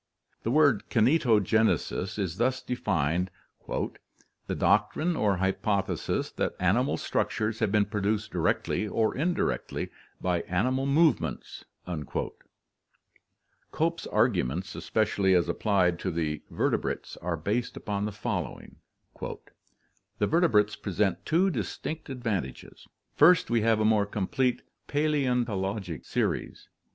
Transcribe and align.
The 0.41 0.49
word 0.49 0.89
kinetogenesis 0.89 0.95
(Gr. 0.95 0.97
tcivrjTfc, 0.97 1.37
movable, 1.37 1.43
and 1.45 1.45
yiveais, 1.45 1.61
production) 2.07 2.23
is 2.23 2.37
thus 2.37 2.61
defined: 2.63 3.31
"The 4.47 4.55
doctrine 4.55 5.15
or 5.15 5.37
hypothesis 5.37 6.31
that 6.37 6.55
animal 6.59 6.97
structures 6.97 7.59
have 7.59 7.71
been 7.71 7.85
produced 7.85 8.31
directly 8.31 8.87
or 8.87 9.13
indirectly, 9.15 9.91
by 10.19 10.41
animal 10.49 10.87
movements." 10.87 11.65
Cope's 13.71 14.07
arguments, 14.07 14.73
especially 14.73 15.35
as 15.35 15.47
applied 15.47 15.99
to 15.99 16.09
the 16.09 16.41
vertebrates, 16.49 17.15
are 17.17 17.37
based 17.37 17.77
upon 17.77 18.05
the 18.05 18.11
following: 18.11 18.77
The 19.19 20.25
vertebrates 20.25 20.75
present 20.75 21.27
two 21.27 21.51
distinct 21.51 22.09
advantages. 22.09 22.87
First, 23.15 23.51
we 23.51 23.61
have 23.61 23.79
a 23.79 23.85
more 23.85 24.07
complete 24.07 24.63
paleontologic 24.87 26.05
series. 26.05 26.69